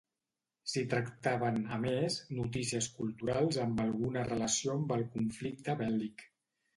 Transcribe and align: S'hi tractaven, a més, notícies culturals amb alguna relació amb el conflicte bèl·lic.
S'hi 0.69 0.81
tractaven, 0.93 1.57
a 1.75 1.75
més, 1.83 2.15
notícies 2.37 2.87
culturals 3.01 3.59
amb 3.65 3.83
alguna 3.83 4.23
relació 4.31 4.73
amb 4.79 4.95
el 4.97 5.05
conflicte 5.17 5.77
bèl·lic. 5.83 6.25